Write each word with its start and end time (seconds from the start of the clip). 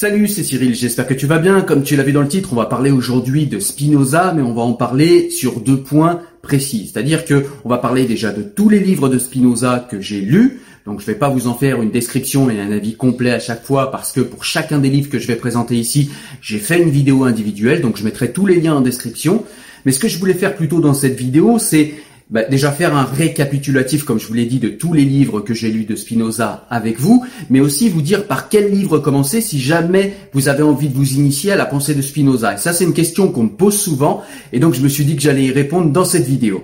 Salut, 0.00 0.28
c'est 0.28 0.44
Cyril, 0.44 0.74
j'espère 0.74 1.06
que 1.06 1.12
tu 1.12 1.26
vas 1.26 1.38
bien. 1.38 1.60
Comme 1.60 1.82
tu 1.82 1.94
l'as 1.94 2.02
vu 2.02 2.12
dans 2.12 2.22
le 2.22 2.26
titre, 2.26 2.54
on 2.54 2.56
va 2.56 2.64
parler 2.64 2.90
aujourd'hui 2.90 3.46
de 3.46 3.60
Spinoza, 3.60 4.32
mais 4.34 4.40
on 4.40 4.54
va 4.54 4.62
en 4.62 4.72
parler 4.72 5.28
sur 5.28 5.60
deux 5.60 5.82
points 5.82 6.22
précis. 6.40 6.90
C'est-à-dire 6.90 7.26
que 7.26 7.44
on 7.66 7.68
va 7.68 7.76
parler 7.76 8.06
déjà 8.06 8.32
de 8.32 8.40
tous 8.40 8.70
les 8.70 8.80
livres 8.80 9.10
de 9.10 9.18
Spinoza 9.18 9.86
que 9.90 10.00
j'ai 10.00 10.22
lus. 10.22 10.62
Donc 10.86 11.02
je 11.02 11.06
vais 11.06 11.16
pas 11.16 11.28
vous 11.28 11.48
en 11.48 11.54
faire 11.54 11.82
une 11.82 11.90
description 11.90 12.48
et 12.48 12.58
un 12.58 12.72
avis 12.72 12.94
complet 12.94 13.32
à 13.32 13.40
chaque 13.40 13.62
fois 13.62 13.90
parce 13.90 14.12
que 14.12 14.22
pour 14.22 14.42
chacun 14.42 14.78
des 14.78 14.88
livres 14.88 15.10
que 15.10 15.18
je 15.18 15.26
vais 15.26 15.36
présenter 15.36 15.76
ici, 15.76 16.10
j'ai 16.40 16.60
fait 16.60 16.80
une 16.80 16.88
vidéo 16.88 17.24
individuelle, 17.24 17.82
donc 17.82 17.98
je 17.98 18.04
mettrai 18.04 18.32
tous 18.32 18.46
les 18.46 18.58
liens 18.58 18.76
en 18.76 18.80
description. 18.80 19.44
Mais 19.84 19.92
ce 19.92 19.98
que 19.98 20.08
je 20.08 20.18
voulais 20.18 20.32
faire 20.32 20.56
plutôt 20.56 20.80
dans 20.80 20.94
cette 20.94 21.18
vidéo, 21.18 21.58
c'est 21.58 21.92
bah, 22.30 22.44
déjà 22.44 22.70
faire 22.70 22.96
un 22.96 23.04
récapitulatif, 23.04 24.04
comme 24.04 24.20
je 24.20 24.26
vous 24.26 24.34
l'ai 24.34 24.46
dit, 24.46 24.60
de 24.60 24.68
tous 24.68 24.92
les 24.92 25.04
livres 25.04 25.40
que 25.40 25.52
j'ai 25.52 25.70
lus 25.70 25.84
de 25.84 25.96
Spinoza 25.96 26.66
avec 26.70 27.00
vous, 27.00 27.24
mais 27.50 27.58
aussi 27.58 27.88
vous 27.88 28.02
dire 28.02 28.26
par 28.26 28.48
quel 28.48 28.70
livre 28.70 28.98
commencer 29.00 29.40
si 29.40 29.60
jamais 29.60 30.14
vous 30.32 30.48
avez 30.48 30.62
envie 30.62 30.88
de 30.88 30.94
vous 30.94 31.14
initier 31.14 31.50
à 31.50 31.56
la 31.56 31.66
pensée 31.66 31.94
de 31.94 32.02
Spinoza. 32.02 32.54
Et 32.54 32.58
ça, 32.58 32.72
c'est 32.72 32.84
une 32.84 32.94
question 32.94 33.32
qu'on 33.32 33.44
me 33.44 33.48
pose 33.48 33.76
souvent, 33.76 34.22
et 34.52 34.60
donc 34.60 34.74
je 34.74 34.80
me 34.80 34.88
suis 34.88 35.04
dit 35.04 35.16
que 35.16 35.22
j'allais 35.22 35.46
y 35.46 35.50
répondre 35.50 35.90
dans 35.90 36.04
cette 36.04 36.24
vidéo. 36.24 36.62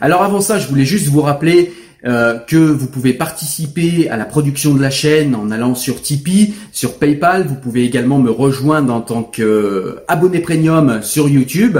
Alors 0.00 0.22
avant 0.22 0.40
ça, 0.40 0.58
je 0.58 0.68
voulais 0.68 0.86
juste 0.86 1.08
vous 1.08 1.20
rappeler 1.20 1.72
euh, 2.06 2.38
que 2.38 2.56
vous 2.56 2.86
pouvez 2.86 3.12
participer 3.14 4.08
à 4.10 4.16
la 4.16 4.24
production 4.24 4.74
de 4.74 4.80
la 4.80 4.90
chaîne 4.90 5.34
en 5.34 5.50
allant 5.50 5.74
sur 5.74 6.02
Tipeee, 6.02 6.54
sur 6.70 6.98
PayPal. 6.98 7.46
Vous 7.46 7.54
pouvez 7.54 7.84
également 7.84 8.18
me 8.18 8.30
rejoindre 8.30 8.92
en 8.92 9.00
tant 9.00 9.22
qu'abonné 9.22 10.40
premium 10.40 11.02
sur 11.02 11.28
YouTube. 11.28 11.78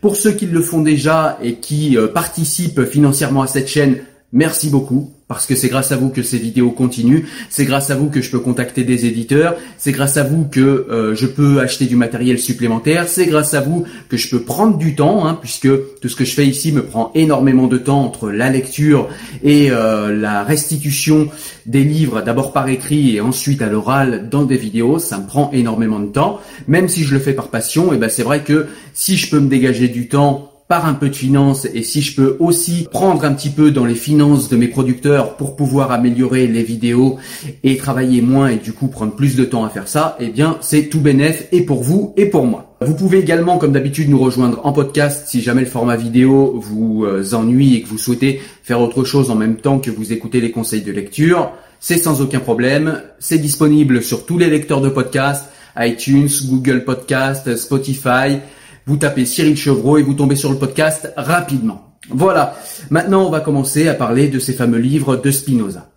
Pour 0.00 0.16
ceux 0.16 0.32
qui 0.32 0.46
le 0.46 0.62
font 0.62 0.80
déjà 0.80 1.38
et 1.42 1.56
qui 1.56 1.96
euh, 1.96 2.08
participent 2.08 2.84
financièrement 2.84 3.42
à 3.42 3.46
cette 3.46 3.68
chaîne, 3.68 3.98
merci 4.32 4.70
beaucoup 4.70 5.12
parce 5.30 5.46
que 5.46 5.54
c'est 5.54 5.68
grâce 5.68 5.92
à 5.92 5.96
vous 5.96 6.08
que 6.08 6.24
ces 6.24 6.38
vidéos 6.38 6.72
continuent, 6.72 7.22
c'est 7.50 7.64
grâce 7.64 7.90
à 7.90 7.94
vous 7.94 8.10
que 8.10 8.20
je 8.20 8.32
peux 8.32 8.40
contacter 8.40 8.82
des 8.82 9.06
éditeurs, 9.06 9.54
c'est 9.78 9.92
grâce 9.92 10.16
à 10.16 10.24
vous 10.24 10.42
que 10.42 10.60
euh, 10.60 11.14
je 11.14 11.26
peux 11.26 11.60
acheter 11.60 11.86
du 11.86 11.94
matériel 11.94 12.36
supplémentaire, 12.40 13.06
c'est 13.06 13.26
grâce 13.26 13.54
à 13.54 13.60
vous 13.60 13.84
que 14.08 14.16
je 14.16 14.28
peux 14.28 14.40
prendre 14.40 14.76
du 14.76 14.96
temps, 14.96 15.28
hein, 15.28 15.38
puisque 15.40 15.68
tout 16.00 16.08
ce 16.08 16.16
que 16.16 16.24
je 16.24 16.34
fais 16.34 16.48
ici 16.48 16.72
me 16.72 16.82
prend 16.82 17.12
énormément 17.14 17.68
de 17.68 17.78
temps 17.78 18.02
entre 18.02 18.28
la 18.28 18.50
lecture 18.50 19.08
et 19.44 19.70
euh, 19.70 20.12
la 20.12 20.42
restitution 20.42 21.28
des 21.64 21.84
livres, 21.84 22.22
d'abord 22.22 22.52
par 22.52 22.68
écrit 22.68 23.14
et 23.14 23.20
ensuite 23.20 23.62
à 23.62 23.68
l'oral 23.68 24.28
dans 24.30 24.42
des 24.42 24.56
vidéos, 24.56 24.98
ça 24.98 25.16
me 25.16 25.28
prend 25.28 25.52
énormément 25.52 26.00
de 26.00 26.08
temps, 26.08 26.40
même 26.66 26.88
si 26.88 27.04
je 27.04 27.14
le 27.14 27.20
fais 27.20 27.34
par 27.34 27.48
passion, 27.50 27.92
et 27.92 27.98
ben 27.98 28.10
c'est 28.10 28.24
vrai 28.24 28.40
que 28.40 28.66
si 28.94 29.16
je 29.16 29.30
peux 29.30 29.38
me 29.38 29.48
dégager 29.48 29.86
du 29.86 30.08
temps 30.08 30.49
par 30.70 30.86
un 30.86 30.94
peu 30.94 31.08
de 31.08 31.16
finances 31.16 31.66
et 31.74 31.82
si 31.82 32.00
je 32.00 32.14
peux 32.14 32.36
aussi 32.38 32.86
prendre 32.92 33.24
un 33.24 33.32
petit 33.32 33.50
peu 33.50 33.72
dans 33.72 33.84
les 33.84 33.96
finances 33.96 34.48
de 34.48 34.56
mes 34.56 34.68
producteurs 34.68 35.36
pour 35.36 35.56
pouvoir 35.56 35.90
améliorer 35.90 36.46
les 36.46 36.62
vidéos 36.62 37.18
et 37.64 37.76
travailler 37.76 38.22
moins 38.22 38.50
et 38.50 38.56
du 38.56 38.72
coup 38.72 38.86
prendre 38.86 39.16
plus 39.16 39.34
de 39.34 39.44
temps 39.44 39.64
à 39.64 39.68
faire 39.68 39.88
ça, 39.88 40.16
eh 40.20 40.28
bien 40.28 40.58
c'est 40.60 40.84
tout 40.84 41.00
bénéf 41.00 41.48
et 41.50 41.62
pour 41.62 41.82
vous 41.82 42.14
et 42.16 42.26
pour 42.26 42.46
moi. 42.46 42.76
Vous 42.82 42.94
pouvez 42.94 43.18
également, 43.18 43.58
comme 43.58 43.72
d'habitude, 43.72 44.08
nous 44.08 44.20
rejoindre 44.20 44.60
en 44.62 44.72
podcast 44.72 45.26
si 45.26 45.40
jamais 45.42 45.62
le 45.62 45.66
format 45.66 45.96
vidéo 45.96 46.60
vous 46.62 47.04
euh, 47.04 47.34
ennuie 47.34 47.74
et 47.74 47.82
que 47.82 47.88
vous 47.88 47.98
souhaitez 47.98 48.40
faire 48.62 48.80
autre 48.80 49.02
chose 49.02 49.32
en 49.32 49.34
même 49.34 49.56
temps 49.56 49.80
que 49.80 49.90
vous 49.90 50.12
écoutez 50.12 50.40
les 50.40 50.52
conseils 50.52 50.82
de 50.82 50.92
lecture. 50.92 51.50
C'est 51.80 51.98
sans 51.98 52.20
aucun 52.20 52.38
problème. 52.38 53.02
C'est 53.18 53.38
disponible 53.38 54.04
sur 54.04 54.24
tous 54.24 54.38
les 54.38 54.48
lecteurs 54.48 54.80
de 54.80 54.88
podcast, 54.88 55.46
iTunes, 55.76 56.28
Google 56.44 56.84
Podcast, 56.84 57.56
Spotify. 57.56 58.38
Vous 58.86 58.96
tapez 58.96 59.26
Cyril 59.26 59.56
Chevreau 59.56 59.98
et 59.98 60.02
vous 60.02 60.14
tombez 60.14 60.36
sur 60.36 60.50
le 60.50 60.58
podcast 60.58 61.12
rapidement. 61.16 61.94
Voilà. 62.08 62.56
Maintenant, 62.90 63.26
on 63.26 63.30
va 63.30 63.40
commencer 63.40 63.88
à 63.88 63.94
parler 63.94 64.28
de 64.28 64.38
ces 64.38 64.52
fameux 64.52 64.78
livres 64.78 65.16
de 65.16 65.30
Spinoza. 65.30 65.90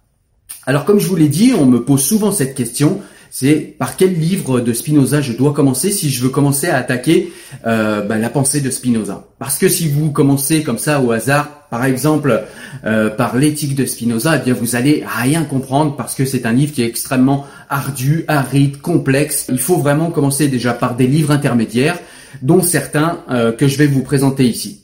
Alors, 0.65 0.85
comme 0.85 0.99
je 0.99 1.07
vous 1.07 1.15
l'ai 1.15 1.27
dit, 1.27 1.53
on 1.57 1.65
me 1.65 1.83
pose 1.83 2.03
souvent 2.03 2.31
cette 2.31 2.55
question. 2.55 3.01
c'est 3.29 3.75
par 3.79 3.97
quel 3.97 4.13
livre 4.13 4.59
de 4.59 4.73
Spinoza 4.73 5.19
je 5.19 5.33
dois 5.33 5.53
commencer 5.53 5.89
si 5.89 6.09
je 6.11 6.21
veux 6.21 6.29
commencer 6.29 6.69
à 6.69 6.77
attaquer 6.77 7.33
euh, 7.65 8.01
bah, 8.01 8.17
la 8.17 8.29
pensée 8.29 8.61
de 8.61 8.69
Spinoza? 8.69 9.25
Parce 9.39 9.57
que 9.57 9.67
si 9.67 9.89
vous 9.89 10.11
commencez 10.11 10.61
comme 10.61 10.77
ça 10.77 11.01
au 11.01 11.11
hasard, 11.11 11.67
par 11.71 11.83
exemple 11.83 12.43
euh, 12.85 13.09
par 13.09 13.35
l'éthique 13.35 13.75
de 13.75 13.87
Spinoza, 13.87 14.37
eh 14.37 14.45
bien 14.45 14.53
vous 14.53 14.75
allez 14.75 15.03
rien 15.07 15.43
comprendre 15.43 15.95
parce 15.95 16.13
que 16.13 16.25
c'est 16.25 16.45
un 16.45 16.53
livre 16.53 16.71
qui 16.73 16.83
est 16.83 16.87
extrêmement 16.87 17.47
ardu, 17.69 18.23
aride, 18.27 18.79
complexe. 18.79 19.47
Il 19.49 19.57
faut 19.57 19.77
vraiment 19.77 20.11
commencer 20.11 20.47
déjà 20.47 20.73
par 20.73 20.95
des 20.95 21.07
livres 21.07 21.31
intermédiaires, 21.31 21.97
dont 22.41 22.61
certains 22.61 23.19
euh, 23.29 23.51
que 23.51 23.67
je 23.67 23.77
vais 23.77 23.87
vous 23.87 24.03
présenter 24.03 24.45
ici. 24.45 24.81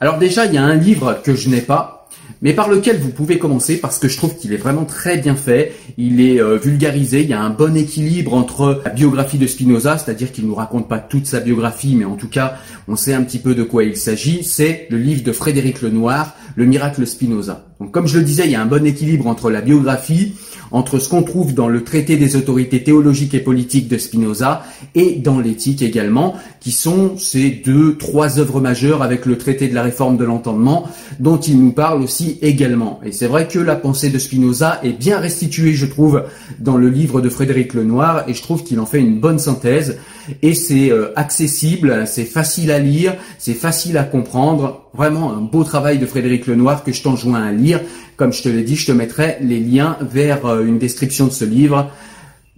Alors 0.00 0.18
déjà, 0.18 0.46
il 0.46 0.54
y 0.54 0.58
a 0.58 0.64
un 0.64 0.74
livre 0.74 1.20
que 1.22 1.34
je 1.34 1.48
n'ai 1.48 1.60
pas, 1.60 2.08
mais 2.42 2.52
par 2.54 2.68
lequel 2.68 2.98
vous 2.98 3.10
pouvez 3.10 3.38
commencer 3.38 3.80
parce 3.80 3.98
que 3.98 4.08
je 4.08 4.16
trouve 4.16 4.36
qu'il 4.36 4.52
est 4.52 4.56
vraiment 4.56 4.84
très 4.84 5.16
bien 5.18 5.36
fait. 5.36 5.72
Il 5.96 6.20
est 6.20 6.40
euh, 6.40 6.56
vulgarisé, 6.56 7.22
il 7.22 7.28
y 7.28 7.32
a 7.32 7.40
un 7.40 7.50
bon 7.50 7.76
équilibre 7.76 8.34
entre 8.34 8.82
la 8.84 8.90
biographie 8.90 9.38
de 9.38 9.46
Spinoza, 9.46 9.98
c'est-à-dire 9.98 10.32
qu'il 10.32 10.46
nous 10.46 10.54
raconte 10.54 10.88
pas 10.88 10.98
toute 10.98 11.26
sa 11.26 11.38
biographie, 11.38 11.94
mais 11.94 12.04
en 12.04 12.16
tout 12.16 12.28
cas, 12.28 12.56
on 12.88 12.96
sait 12.96 13.14
un 13.14 13.22
petit 13.22 13.38
peu 13.38 13.54
de 13.54 13.62
quoi 13.62 13.84
il 13.84 13.96
s'agit. 13.96 14.42
C'est 14.42 14.88
le 14.90 14.98
livre 14.98 15.22
de 15.22 15.32
Frédéric 15.32 15.82
Lenoir, 15.82 16.34
Le 16.56 16.64
miracle 16.66 17.06
Spinoza. 17.06 17.66
Donc 17.80 17.90
comme 17.90 18.06
je 18.06 18.18
le 18.18 18.24
disais, 18.24 18.44
il 18.44 18.52
y 18.52 18.54
a 18.54 18.62
un 18.62 18.66
bon 18.66 18.86
équilibre 18.86 19.26
entre 19.26 19.50
la 19.50 19.60
biographie, 19.60 20.34
entre 20.70 20.98
ce 20.98 21.08
qu'on 21.08 21.22
trouve 21.22 21.54
dans 21.54 21.68
le 21.68 21.84
traité 21.84 22.16
des 22.16 22.36
autorités 22.36 22.82
théologiques 22.82 23.34
et 23.34 23.40
politiques 23.40 23.88
de 23.88 23.98
Spinoza 23.98 24.64
et 24.94 25.16
dans 25.16 25.38
l'éthique 25.38 25.82
également, 25.82 26.34
qui 26.60 26.72
sont 26.72 27.16
ces 27.18 27.50
deux, 27.50 27.96
trois 27.96 28.38
œuvres 28.38 28.60
majeures 28.60 29.02
avec 29.02 29.26
le 29.26 29.36
traité 29.36 29.68
de 29.68 29.74
la 29.74 29.82
réforme 29.82 30.16
de 30.16 30.24
l'entendement 30.24 30.88
dont 31.20 31.38
il 31.38 31.62
nous 31.62 31.72
parle 31.72 32.02
aussi 32.02 32.38
également. 32.40 33.00
Et 33.04 33.12
c'est 33.12 33.26
vrai 33.26 33.48
que 33.48 33.58
la 33.58 33.76
pensée 33.76 34.10
de 34.10 34.18
Spinoza 34.18 34.80
est 34.82 34.92
bien 34.92 35.18
restituée, 35.18 35.74
je 35.74 35.86
trouve, 35.86 36.24
dans 36.58 36.76
le 36.76 36.88
livre 36.88 37.20
de 37.20 37.28
Frédéric 37.28 37.74
Lenoir 37.74 38.24
et 38.28 38.34
je 38.34 38.42
trouve 38.42 38.62
qu'il 38.62 38.80
en 38.80 38.86
fait 38.86 39.00
une 39.00 39.20
bonne 39.20 39.38
synthèse 39.38 39.98
et 40.40 40.54
c'est 40.54 40.90
euh, 40.90 41.12
accessible, 41.16 42.04
c'est 42.06 42.24
facile 42.24 42.70
à 42.70 42.78
lire, 42.78 43.14
c'est 43.38 43.54
facile 43.54 43.98
à 43.98 44.04
comprendre. 44.04 44.81
Vraiment 44.94 45.32
un 45.32 45.40
beau 45.40 45.64
travail 45.64 45.98
de 45.98 46.06
Frédéric 46.06 46.46
Lenoir 46.46 46.84
que 46.84 46.92
je 46.92 47.02
t'enjoins 47.02 47.42
à 47.42 47.52
lire. 47.52 47.80
Comme 48.16 48.32
je 48.32 48.42
te 48.42 48.48
l'ai 48.48 48.62
dit, 48.62 48.76
je 48.76 48.86
te 48.86 48.92
mettrai 48.92 49.38
les 49.40 49.58
liens 49.58 49.96
vers 50.00 50.44
euh, 50.44 50.64
une 50.64 50.78
description 50.78 51.26
de 51.26 51.32
ce 51.32 51.44
livre 51.44 51.90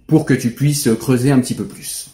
pour 0.07 0.25
que 0.25 0.33
tu 0.33 0.49
puisses 0.51 0.89
creuser 0.99 1.31
un 1.31 1.39
petit 1.39 1.55
peu 1.55 1.63
plus. 1.63 2.09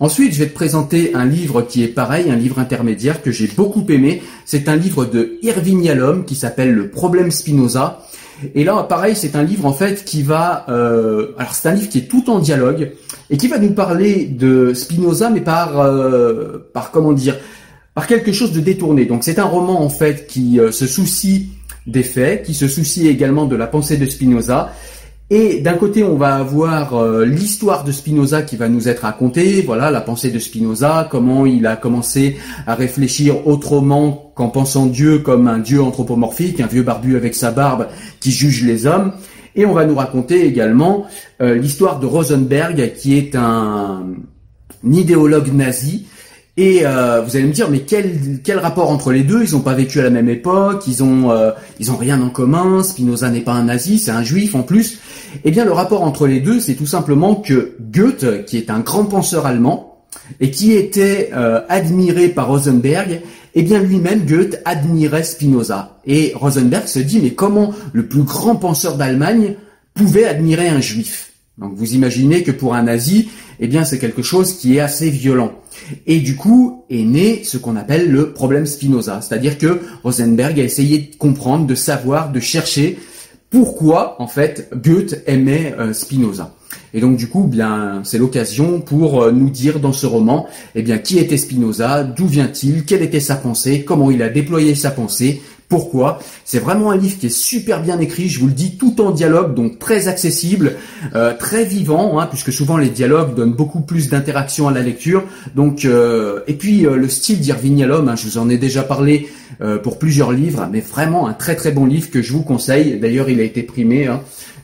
Ensuite, 0.00 0.32
je 0.32 0.38
vais 0.38 0.48
te 0.48 0.54
présenter 0.54 1.14
un 1.14 1.26
livre 1.26 1.60
qui 1.60 1.84
est 1.84 1.88
pareil, 1.88 2.30
un 2.30 2.36
livre 2.36 2.58
intermédiaire 2.58 3.22
que 3.22 3.30
j'ai 3.30 3.46
beaucoup 3.46 3.84
aimé. 3.90 4.22
C'est 4.46 4.68
un 4.68 4.76
livre 4.76 5.04
de 5.04 5.38
Irving 5.42 5.82
Yalom 5.82 6.24
qui 6.24 6.34
s'appelle 6.34 6.72
Le 6.72 6.88
problème 6.88 7.30
Spinoza. 7.30 8.00
Et 8.54 8.64
là, 8.64 8.82
pareil, 8.84 9.14
c'est 9.14 9.36
un 9.36 9.42
livre 9.42 9.66
en 9.66 9.74
fait 9.74 10.04
qui 10.06 10.22
va, 10.22 10.64
euh, 10.70 11.28
alors 11.36 11.54
c'est 11.54 11.68
un 11.68 11.74
livre 11.74 11.90
qui 11.90 11.98
est 11.98 12.08
tout 12.08 12.30
en 12.30 12.38
dialogue 12.38 12.92
et 13.28 13.36
qui 13.36 13.48
va 13.48 13.58
nous 13.58 13.72
parler 13.72 14.24
de 14.24 14.72
Spinoza, 14.72 15.28
mais 15.28 15.42
par, 15.42 15.78
euh, 15.78 16.70
par 16.72 16.90
comment 16.90 17.12
dire, 17.12 17.36
par 17.94 18.06
quelque 18.06 18.32
chose 18.32 18.52
de 18.52 18.60
détourné. 18.60 19.04
Donc 19.04 19.24
c'est 19.24 19.38
un 19.38 19.44
roman 19.44 19.82
en 19.82 19.88
fait 19.88 20.26
qui 20.26 20.60
euh, 20.60 20.72
se 20.72 20.86
soucie 20.86 21.50
des 21.86 22.02
faits, 22.02 22.44
qui 22.44 22.54
se 22.54 22.68
soucie 22.68 23.08
également 23.08 23.46
de 23.46 23.56
la 23.56 23.66
pensée 23.66 23.96
de 23.96 24.06
Spinoza. 24.06 24.72
Et 25.32 25.60
d'un 25.60 25.74
côté, 25.74 26.02
on 26.02 26.16
va 26.16 26.34
avoir 26.34 26.94
euh, 26.94 27.24
l'histoire 27.24 27.84
de 27.84 27.92
Spinoza 27.92 28.42
qui 28.42 28.56
va 28.56 28.68
nous 28.68 28.88
être 28.88 29.00
racontée, 29.02 29.62
voilà, 29.62 29.92
la 29.92 30.00
pensée 30.00 30.32
de 30.32 30.40
Spinoza, 30.40 31.06
comment 31.08 31.46
il 31.46 31.66
a 31.68 31.76
commencé 31.76 32.36
à 32.66 32.74
réfléchir 32.74 33.46
autrement 33.46 34.32
qu'en 34.34 34.48
pensant 34.48 34.86
Dieu 34.86 35.20
comme 35.20 35.46
un 35.46 35.58
Dieu 35.58 35.80
anthropomorphique, 35.80 36.60
un 36.60 36.66
vieux 36.66 36.82
barbu 36.82 37.16
avec 37.16 37.36
sa 37.36 37.52
barbe 37.52 37.86
qui 38.18 38.32
juge 38.32 38.64
les 38.64 38.86
hommes. 38.86 39.12
Et 39.54 39.66
on 39.66 39.72
va 39.72 39.84
nous 39.84 39.94
raconter 39.94 40.46
également 40.46 41.06
euh, 41.40 41.54
l'histoire 41.54 42.00
de 42.00 42.06
Rosenberg, 42.06 42.94
qui 42.94 43.16
est 43.16 43.36
un, 43.36 44.06
idéologue 44.84 45.52
nazi. 45.52 46.06
Et 46.60 46.82
euh, 46.84 47.22
vous 47.22 47.36
allez 47.36 47.46
me 47.46 47.54
dire, 47.54 47.70
mais 47.70 47.78
quel, 47.78 48.40
quel 48.44 48.58
rapport 48.58 48.90
entre 48.90 49.12
les 49.12 49.22
deux? 49.22 49.42
Ils 49.42 49.52
n'ont 49.52 49.62
pas 49.62 49.72
vécu 49.72 49.98
à 49.98 50.02
la 50.02 50.10
même 50.10 50.28
époque, 50.28 50.82
ils 50.86 51.02
ont, 51.02 51.30
euh, 51.30 51.52
ils 51.78 51.90
ont 51.90 51.96
rien 51.96 52.20
en 52.20 52.28
commun. 52.28 52.82
Spinoza 52.82 53.30
n'est 53.30 53.40
pas 53.40 53.54
un 53.54 53.64
nazi, 53.64 53.98
c'est 53.98 54.10
un 54.10 54.22
juif 54.22 54.54
en 54.54 54.60
plus. 54.60 54.98
Eh 55.42 55.50
bien, 55.52 55.64
le 55.64 55.72
rapport 55.72 56.02
entre 56.02 56.26
les 56.26 56.38
deux, 56.40 56.60
c'est 56.60 56.74
tout 56.74 56.84
simplement 56.84 57.34
que 57.34 57.76
Goethe, 57.80 58.44
qui 58.44 58.58
est 58.58 58.68
un 58.68 58.80
grand 58.80 59.06
penseur 59.06 59.46
allemand 59.46 60.04
et 60.38 60.50
qui 60.50 60.72
était 60.72 61.30
admiré 61.70 62.28
par 62.28 62.48
Rosenberg, 62.48 63.22
eh 63.54 63.62
bien 63.62 63.80
lui-même, 63.80 64.26
Goethe 64.26 64.60
admirait 64.66 65.22
Spinoza. 65.22 65.96
Et 66.06 66.34
Rosenberg 66.34 66.86
se 66.88 66.98
dit, 66.98 67.20
mais 67.22 67.32
comment 67.32 67.72
le 67.94 68.04
plus 68.06 68.22
grand 68.22 68.56
penseur 68.56 68.96
d'Allemagne 68.96 69.54
pouvait 69.94 70.26
admirer 70.26 70.68
un 70.68 70.82
juif? 70.82 71.29
Donc 71.58 71.74
vous 71.74 71.94
imaginez 71.94 72.42
que 72.42 72.52
pour 72.52 72.74
un 72.74 72.84
nazi, 72.84 73.28
eh 73.58 73.68
bien 73.68 73.84
c'est 73.84 73.98
quelque 73.98 74.22
chose 74.22 74.54
qui 74.54 74.76
est 74.76 74.80
assez 74.80 75.10
violent. 75.10 75.52
Et 76.06 76.20
du 76.20 76.36
coup 76.36 76.84
est 76.88 77.04
né 77.04 77.42
ce 77.44 77.58
qu'on 77.58 77.76
appelle 77.76 78.10
le 78.10 78.32
problème 78.32 78.66
Spinoza, 78.66 79.20
c'est-à-dire 79.20 79.58
que 79.58 79.80
Rosenberg 80.02 80.58
a 80.58 80.64
essayé 80.64 80.98
de 80.98 81.16
comprendre, 81.16 81.66
de 81.66 81.74
savoir, 81.74 82.32
de 82.32 82.40
chercher 82.40 82.98
pourquoi 83.50 84.20
en 84.22 84.28
fait 84.28 84.70
Goethe 84.74 85.22
aimait 85.26 85.74
euh, 85.78 85.92
Spinoza. 85.92 86.54
Et 86.94 87.00
donc 87.00 87.16
du 87.16 87.28
coup, 87.28 87.44
bien, 87.44 88.00
c'est 88.04 88.18
l'occasion 88.18 88.80
pour 88.80 89.22
euh, 89.22 89.32
nous 89.32 89.50
dire 89.50 89.80
dans 89.80 89.92
ce 89.92 90.06
roman, 90.06 90.46
eh 90.74 90.82
bien, 90.82 90.98
qui 90.98 91.18
était 91.18 91.36
Spinoza, 91.36 92.04
d'où 92.04 92.26
vient-il, 92.26 92.84
quelle 92.84 93.02
était 93.02 93.20
sa 93.20 93.36
pensée, 93.36 93.84
comment 93.84 94.10
il 94.10 94.22
a 94.22 94.28
déployé 94.28 94.74
sa 94.74 94.90
pensée, 94.90 95.42
pourquoi? 95.70 96.18
C'est 96.44 96.58
vraiment 96.58 96.90
un 96.90 96.98
livre 96.98 97.16
qui 97.18 97.26
est 97.26 97.34
super 97.34 97.82
bien 97.82 97.98
écrit, 97.98 98.28
je 98.28 98.40
vous 98.40 98.48
le 98.48 98.52
dis, 98.52 98.76
tout 98.76 99.00
en 99.00 99.12
dialogue, 99.12 99.54
donc 99.54 99.78
très 99.78 100.08
accessible, 100.08 100.74
euh, 101.14 101.32
très 101.34 101.64
vivant, 101.64 102.20
hein, 102.20 102.26
puisque 102.26 102.52
souvent 102.52 102.76
les 102.76 102.90
dialogues 102.90 103.34
donnent 103.34 103.54
beaucoup 103.54 103.80
plus 103.80 104.10
d'interaction 104.10 104.68
à 104.68 104.72
la 104.72 104.82
lecture. 104.82 105.24
Donc, 105.54 105.86
euh, 105.86 106.40
et 106.46 106.54
puis 106.54 106.80
le 106.82 107.08
style 107.08 107.40
d'Irving 107.40 107.78
Yalom, 107.78 108.08
hein, 108.08 108.16
je 108.16 108.26
vous 108.26 108.36
en 108.36 108.50
ai 108.50 108.58
déjà 108.58 108.82
parlé 108.82 109.28
pour 109.82 109.98
plusieurs 109.98 110.32
livres, 110.32 110.68
mais 110.72 110.80
vraiment 110.80 111.28
un 111.28 111.34
très 111.34 111.54
très 111.54 111.70
bon 111.70 111.84
livre 111.84 112.10
que 112.10 112.22
je 112.22 112.32
vous 112.32 112.42
conseille. 112.42 112.98
D'ailleurs, 112.98 113.28
il 113.28 113.40
a 113.40 113.44
été 113.44 113.62
primé. 113.62 114.06
Hein, 114.06 114.20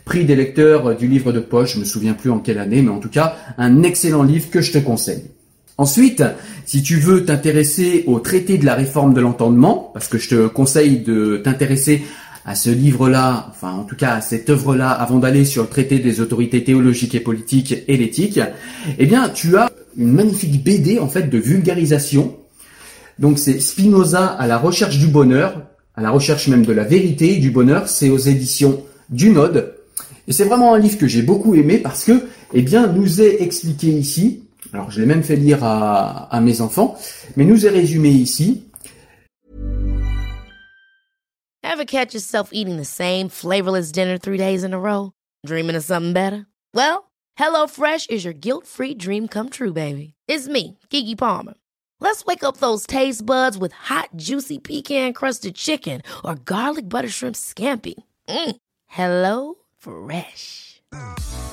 prix 0.07 0.25
des 0.25 0.37
lecteurs 0.37 0.97
du 0.97 1.07
livre 1.07 1.33
de 1.33 1.41
poche, 1.41 1.75
je 1.75 1.81
me 1.81 1.85
souviens 1.85 2.15
plus 2.15 2.31
en 2.31 2.39
quelle 2.39 2.59
année, 2.59 2.81
mais 2.81 2.91
en 2.91 3.01
tout 3.01 3.11
cas, 3.11 3.37
un 3.59 3.83
excellent 3.83 4.23
livre 4.23 4.49
que 4.51 4.61
je 4.61 4.73
te 4.73 4.79
conseille. 4.79 5.25
Ensuite, 5.79 6.23
si 6.65 6.83
tu 6.83 6.97
veux 6.97 7.25
t'intéresser 7.25 8.05
au 8.07 8.19
traité 8.19 8.57
de 8.57 8.65
la 8.65 8.75
réforme 8.75 9.13
de 9.13 9.21
l'entendement, 9.21 9.91
parce 9.93 10.09
que 10.09 10.17
je 10.17 10.29
te 10.29 10.47
conseille 10.47 11.01
de 11.01 11.37
t'intéresser 11.37 12.03
à 12.47 12.55
ce 12.55 12.71
livre-là, 12.71 13.49
enfin 13.51 13.73
en 13.73 13.85
tout 13.85 13.97
cas 13.97 14.15
à 14.15 14.21
cette 14.21 14.49
œuvre-là, 14.49 14.91
avant 14.91 15.19
d'aller 15.19 15.45
sur 15.45 15.65
le 15.65 15.69
traité 15.69 15.99
des 15.99 16.21
autorités 16.21 16.65
théologiques 16.65 17.15
et 17.15 17.21
politiques 17.21 17.75
et 17.89 17.97
l'éthique, 17.97 18.41
eh 18.99 19.07
bien 19.07 19.29
tu 19.29 19.57
as 19.57 19.71
une 19.99 20.13
magnifique 20.13 20.63
BD 20.65 20.99
en 20.99 21.09
fait 21.09 21.29
de 21.29 21.39
vulgarisation. 21.39 22.37
Donc 23.19 23.39
c'est 23.39 23.61
Spinoza 23.61 24.27
à 24.27 24.47
la 24.47 24.59
recherche 24.59 24.99
du 24.99 25.09
bonheur, 25.09 25.63
à 25.95 26.03
la 26.03 26.11
recherche 26.11 26.49
même 26.49 26.65
de 26.65 26.73
la 26.73 26.85
vérité 26.85 27.35
et 27.35 27.39
du 27.39 27.51
bonheur, 27.51 27.89
c'est 27.89 28.11
aux 28.11 28.19
éditions 28.19 28.83
du 29.11 29.31
Node. 29.31 29.75
Et 30.29 30.33
c'est 30.33 30.45
vraiment 30.45 30.75
un 30.75 30.79
livre 30.79 30.99
que 30.99 31.07
j'ai 31.07 31.23
beaucoup 31.23 31.55
aimé 31.55 31.79
parce 31.79 32.05
que, 32.05 32.27
eh 32.53 32.63
bien, 32.63 32.87
nous 32.89 33.21
est 33.21 33.43
expliqué 33.43 33.89
ici, 33.89 34.43
alors 34.73 34.91
je 34.91 35.01
l'ai 35.01 35.07
même 35.07 35.23
fait 35.23 35.37
lire 35.37 35.65
à, 35.65 36.35
à 36.35 36.41
mes 36.41 36.61
enfants, 36.61 36.97
mais 37.37 37.45
nous 37.45 37.67
est 37.67 37.71
résumé 37.71 38.11
ici. 38.11 38.63
Ever 41.63 41.85
catch 41.85 42.15
yourself 42.15 42.51
eating 42.53 42.79
the 42.79 42.87
same 42.87 43.29
flavorless 43.29 43.93
dinner 43.93 44.19
three 44.19 44.39
days 44.39 44.65
in 44.65 44.73
a 44.73 44.79
row? 44.79 45.13
Dreaming 45.45 45.77
of 45.77 45.85
something 45.85 46.13
better? 46.13 46.47
Well, 46.73 47.11
HelloFresh 47.39 48.09
is 48.09 48.25
your 48.25 48.33
guilt-free 48.33 48.95
dream 48.95 49.29
come 49.29 49.51
true, 49.51 49.73
baby. 49.73 50.15
It's 50.27 50.49
me, 50.49 50.79
Kiki 50.91 51.15
Palmer. 51.15 51.55
Let's 52.01 52.25
wake 52.25 52.45
up 52.45 52.59
those 52.59 52.87
taste 52.87 53.25
buds 53.27 53.59
with 53.59 53.73
hot, 53.73 54.11
juicy 54.17 54.59
pecan-crusted 54.59 55.55
chicken 55.55 56.03
or 56.25 56.35
garlic 56.35 56.89
butter 56.89 57.09
shrimp 57.09 57.37
scampi. 57.37 57.95
Mm. 58.29 58.57
Hello 58.87 59.55
Fresh. 59.79 60.83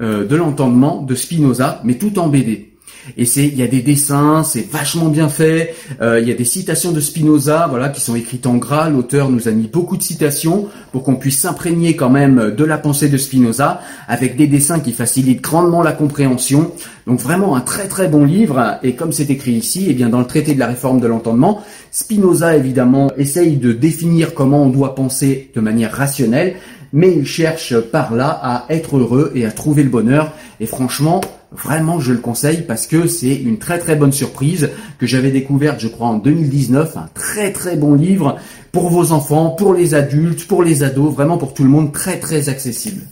euh, 0.00 0.26
de 0.26 0.36
l'entendement 0.36 1.02
de 1.02 1.14
Spinoza, 1.14 1.80
mais 1.84 1.94
tout 1.94 2.18
en 2.18 2.28
BD. 2.28 2.68
Et 3.16 3.24
c'est, 3.24 3.46
il 3.46 3.56
y 3.56 3.62
a 3.62 3.66
des 3.66 3.80
dessins, 3.80 4.42
c'est 4.42 4.70
vachement 4.70 5.08
bien 5.08 5.28
fait. 5.28 5.74
Euh, 6.00 6.20
il 6.20 6.28
y 6.28 6.32
a 6.32 6.34
des 6.34 6.44
citations 6.44 6.92
de 6.92 7.00
Spinoza, 7.00 7.66
voilà, 7.68 7.88
qui 7.88 8.00
sont 8.00 8.14
écrites 8.14 8.46
en 8.46 8.56
gras. 8.56 8.90
L'auteur 8.90 9.30
nous 9.30 9.48
a 9.48 9.50
mis 9.50 9.66
beaucoup 9.66 9.96
de 9.96 10.02
citations 10.02 10.68
pour 10.92 11.04
qu'on 11.04 11.16
puisse 11.16 11.38
s'imprégner 11.38 11.96
quand 11.96 12.10
même 12.10 12.54
de 12.56 12.64
la 12.64 12.78
pensée 12.78 13.08
de 13.08 13.16
Spinoza, 13.16 13.80
avec 14.08 14.36
des 14.36 14.46
dessins 14.46 14.80
qui 14.80 14.92
facilitent 14.92 15.40
grandement 15.40 15.82
la 15.82 15.92
compréhension. 15.92 16.70
Donc 17.06 17.20
vraiment 17.20 17.56
un 17.56 17.60
très 17.60 17.88
très 17.88 18.08
bon 18.08 18.24
livre. 18.24 18.78
Et 18.82 18.94
comme 18.94 19.12
c'est 19.12 19.30
écrit 19.30 19.52
ici, 19.52 19.86
eh 19.88 19.94
bien 19.94 20.10
dans 20.10 20.20
le 20.20 20.26
traité 20.26 20.54
de 20.54 20.58
la 20.58 20.66
réforme 20.66 21.00
de 21.00 21.06
l'entendement, 21.06 21.62
Spinoza 21.90 22.56
évidemment 22.56 23.10
essaye 23.16 23.56
de 23.56 23.72
définir 23.72 24.34
comment 24.34 24.64
on 24.64 24.68
doit 24.68 24.94
penser 24.94 25.50
de 25.54 25.60
manière 25.60 25.92
rationnelle, 25.92 26.56
mais 26.92 27.14
il 27.14 27.26
cherche 27.26 27.78
par 27.78 28.14
là 28.14 28.28
à 28.42 28.64
être 28.70 28.96
heureux 28.98 29.32
et 29.34 29.44
à 29.44 29.50
trouver 29.50 29.82
le 29.82 29.90
bonheur. 29.90 30.32
Et 30.60 30.66
franchement, 30.66 31.20
vraiment 31.52 32.00
je 32.00 32.12
le 32.12 32.18
conseille 32.18 32.62
parce 32.62 32.86
que 32.86 33.06
c'est 33.06 33.34
une 33.34 33.58
très 33.58 33.78
très 33.78 33.96
bonne 33.96 34.12
surprise 34.12 34.70
que 34.98 35.06
j'avais 35.06 35.30
découverte 35.30 35.80
je 35.80 35.88
crois 35.88 36.08
en 36.08 36.18
2019, 36.18 36.96
un 36.96 37.08
très 37.14 37.52
très 37.52 37.76
bon 37.76 37.94
livre 37.94 38.36
pour 38.72 38.90
vos 38.90 39.12
enfants, 39.12 39.50
pour 39.50 39.74
les 39.74 39.94
adultes, 39.94 40.46
pour 40.46 40.62
les 40.62 40.82
ados, 40.82 41.12
vraiment 41.12 41.38
pour 41.38 41.54
tout 41.54 41.64
le 41.64 41.70
monde, 41.70 41.92
très 41.92 42.18
très 42.18 42.48
accessible. 42.48 43.02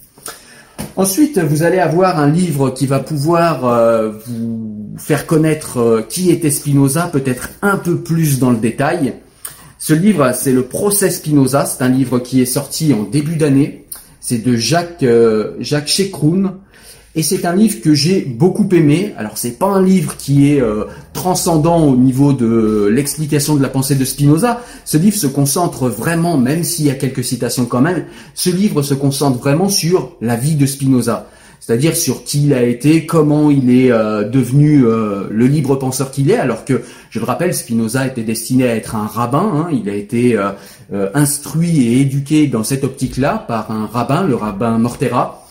Ensuite, 0.97 1.39
vous 1.39 1.63
allez 1.63 1.79
avoir 1.79 2.19
un 2.19 2.31
livre 2.31 2.71
qui 2.71 2.87
va 2.87 3.01
pouvoir 3.01 3.67
euh, 3.67 4.13
vous 4.27 4.95
faire 4.97 5.27
connaître 5.27 5.79
euh, 5.79 6.03
qui 6.03 6.31
était 6.31 6.51
Spinoza, 6.51 7.11
peut-être 7.13 7.51
un 7.61 7.77
peu 7.77 7.99
plus 7.99 8.39
dans 8.39 8.51
le 8.51 8.57
détail. 8.57 9.15
Ce 9.89 9.93
livre, 9.93 10.33
c'est 10.35 10.51
le 10.51 10.63
Procès 10.63 11.13
Spinoza. 11.13 11.65
C'est 11.65 11.85
un 11.85 11.89
livre 11.89 12.19
qui 12.19 12.43
est 12.43 12.45
sorti 12.45 12.93
en 12.93 13.05
début 13.05 13.37
d'année. 13.37 13.85
C'est 14.19 14.39
de 14.39 14.57
Jacques 14.57 15.05
euh, 15.05 15.53
Chekroun. 15.63 16.55
Et 17.15 17.23
c'est 17.23 17.45
un 17.45 17.55
livre 17.55 17.81
que 17.81 17.95
j'ai 17.95 18.23
beaucoup 18.23 18.69
aimé. 18.73 19.15
Alors 19.17 19.39
c'est 19.39 19.61
pas 19.61 19.69
un 19.69 19.81
livre 19.81 20.17
qui 20.17 20.51
est 20.51 20.61
euh, 20.61 20.87
transcendant 21.13 21.87
au 21.87 21.95
niveau 21.95 22.33
de 22.33 22.91
l'explication 22.93 23.55
de 23.55 23.63
la 23.63 23.69
pensée 23.69 23.95
de 23.95 24.05
Spinoza. 24.05 24.61
Ce 24.85 24.97
livre 24.97 25.17
se 25.17 25.29
concentre 25.29 25.89
vraiment, 25.89 26.37
même 26.37 26.65
s'il 26.65 26.87
y 26.87 26.91
a 26.91 26.95
quelques 26.95 27.23
citations 27.23 27.67
quand 27.67 27.81
même, 27.81 28.07
ce 28.35 28.51
livre 28.51 28.83
se 28.83 28.95
concentre 28.95 29.39
vraiment 29.39 29.69
sur 29.69 30.17
la 30.21 30.35
vie 30.35 30.57
de 30.57 30.67
Spinoza. 30.67 31.29
C'est-à-dire 31.61 31.97
sur 31.97 32.25
qui 32.25 32.47
il 32.47 32.55
a 32.55 32.63
été, 32.63 33.07
comment 33.07 33.51
il 33.51 33.71
est 33.71 33.91
euh, 33.91 34.29
devenu 34.29 34.85
euh, 34.85 35.25
le 35.31 35.47
libre 35.47 35.77
penseur 35.77 36.11
qu'il 36.11 36.31
est, 36.31 36.39
alors 36.39 36.65
que, 36.65 36.83
je 37.11 37.19
le 37.19 37.25
rappelle, 37.25 37.55
Spinoza 37.55 38.07
était 38.07 38.23
destiné 38.23 38.69
à 38.69 38.77
être 38.77 38.95
un 38.95 39.07
rabbin, 39.07 39.67
hein. 39.69 39.69
il 39.73 39.89
a 39.89 39.95
été 39.95 40.39
instruit 41.15 41.89
et 41.89 42.01
éduqué 42.01 42.47
dans 42.47 42.63
cette 42.63 42.85
optique-là 42.85 43.45
par 43.49 43.71
un 43.71 43.87
rabbin, 43.87 44.25
le 44.25 44.37
rabbin 44.37 44.79
Mortera, 44.79 45.47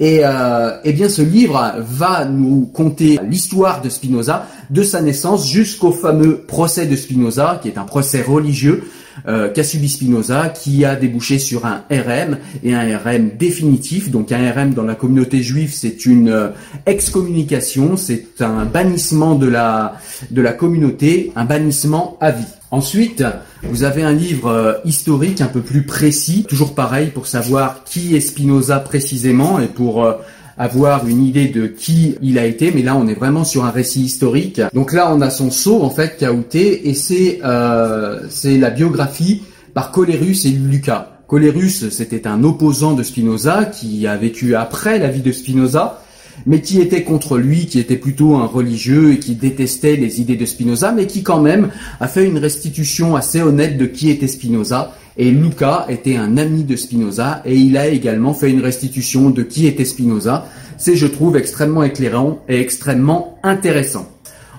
et 0.00 0.20
euh, 0.22 0.76
eh 0.84 0.92
bien, 0.92 1.08
ce 1.08 1.22
livre 1.22 1.74
va 1.78 2.24
nous 2.24 2.70
conter 2.72 3.18
l'histoire 3.28 3.82
de 3.82 3.88
Spinoza, 3.88 4.46
de 4.70 4.82
sa 4.84 5.02
naissance 5.02 5.48
jusqu'au 5.48 5.90
fameux 5.90 6.38
procès 6.38 6.86
de 6.86 6.94
Spinoza, 6.94 7.58
qui 7.60 7.68
est 7.68 7.78
un 7.78 7.84
procès 7.84 8.22
religieux 8.22 8.84
euh, 9.26 9.52
subi 9.62 9.88
Spinoza, 9.88 10.48
qui 10.48 10.84
a 10.84 10.96
débouché 10.96 11.38
sur 11.38 11.66
un 11.66 11.82
RM 11.90 12.38
et 12.62 12.74
un 12.74 12.98
RM 12.98 13.30
définitif. 13.38 14.10
Donc 14.10 14.32
un 14.32 14.50
RM 14.50 14.74
dans 14.74 14.84
la 14.84 14.94
communauté 14.94 15.42
juive, 15.42 15.72
c'est 15.74 16.06
une 16.06 16.28
euh, 16.28 16.48
excommunication, 16.86 17.96
c'est 17.96 18.40
un 18.40 18.64
bannissement 18.64 19.34
de 19.34 19.48
la 19.48 19.96
de 20.30 20.42
la 20.42 20.52
communauté, 20.52 21.32
un 21.36 21.44
bannissement 21.44 22.16
à 22.20 22.30
vie. 22.30 22.44
Ensuite, 22.70 23.24
vous 23.62 23.82
avez 23.82 24.02
un 24.02 24.12
livre 24.12 24.50
euh, 24.50 24.74
historique 24.84 25.40
un 25.40 25.46
peu 25.46 25.62
plus 25.62 25.84
précis, 25.84 26.44
toujours 26.46 26.74
pareil 26.74 27.08
pour 27.08 27.26
savoir 27.26 27.82
qui 27.84 28.14
est 28.14 28.20
Spinoza 28.20 28.78
précisément 28.78 29.58
et 29.58 29.68
pour 29.68 30.04
euh, 30.04 30.14
avoir 30.58 31.06
une 31.06 31.24
idée 31.24 31.48
de 31.48 31.66
qui 31.66 32.16
il 32.20 32.38
a 32.38 32.44
été, 32.44 32.72
mais 32.74 32.82
là 32.82 32.96
on 32.96 33.06
est 33.06 33.14
vraiment 33.14 33.44
sur 33.44 33.64
un 33.64 33.70
récit 33.70 34.02
historique. 34.02 34.60
Donc 34.74 34.92
là 34.92 35.12
on 35.14 35.20
a 35.20 35.30
son 35.30 35.50
sceau 35.50 35.82
en 35.82 35.90
fait 35.90 36.16
Kaouté 36.18 36.88
et 36.88 36.94
c'est 36.94 37.40
euh, 37.44 38.20
c'est 38.28 38.58
la 38.58 38.70
biographie 38.70 39.42
par 39.74 39.92
Colérus 39.92 40.44
et 40.44 40.50
Lucas. 40.50 41.20
Colérus 41.26 41.88
c'était 41.90 42.26
un 42.26 42.42
opposant 42.42 42.94
de 42.94 43.02
Spinoza 43.02 43.66
qui 43.66 44.06
a 44.06 44.16
vécu 44.16 44.54
après 44.54 44.98
la 44.98 45.08
vie 45.08 45.22
de 45.22 45.32
Spinoza 45.32 46.00
mais 46.46 46.60
qui 46.60 46.80
était 46.80 47.02
contre 47.02 47.36
lui, 47.36 47.66
qui 47.66 47.78
était 47.78 47.96
plutôt 47.96 48.36
un 48.36 48.46
religieux 48.46 49.12
et 49.12 49.18
qui 49.18 49.34
détestait 49.34 49.96
les 49.96 50.20
idées 50.20 50.36
de 50.36 50.46
Spinoza, 50.46 50.92
mais 50.92 51.06
qui 51.06 51.22
quand 51.22 51.40
même 51.40 51.70
a 52.00 52.08
fait 52.08 52.24
une 52.24 52.38
restitution 52.38 53.16
assez 53.16 53.42
honnête 53.42 53.76
de 53.76 53.86
qui 53.86 54.10
était 54.10 54.28
Spinoza. 54.28 54.94
Et 55.18 55.32
Luca 55.32 55.86
était 55.88 56.16
un 56.16 56.36
ami 56.36 56.62
de 56.62 56.76
Spinoza 56.76 57.42
et 57.44 57.56
il 57.56 57.76
a 57.76 57.88
également 57.88 58.34
fait 58.34 58.50
une 58.50 58.60
restitution 58.60 59.30
de 59.30 59.42
qui 59.42 59.66
était 59.66 59.84
Spinoza. 59.84 60.46
C'est, 60.76 60.94
je 60.94 61.08
trouve, 61.08 61.36
extrêmement 61.36 61.82
éclairant 61.82 62.38
et 62.48 62.60
extrêmement 62.60 63.36
intéressant. 63.42 64.08